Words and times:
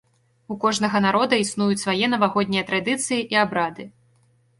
У 0.53 0.55
кожнага 0.61 1.01
народа 1.05 1.37
існуюць 1.41 1.77
свае 1.83 2.07
навагоднія 2.13 2.63
традыцыі 2.71 3.19
і 3.37 3.39
абрады. 3.43 3.87